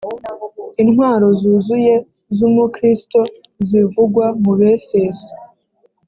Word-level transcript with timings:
intwaro 0.81 1.27
zuzuye 1.39 1.93
z’umukristo 2.37 3.19
zivugwa 3.67 4.25
mu 4.43 4.51
befeso 4.59 5.29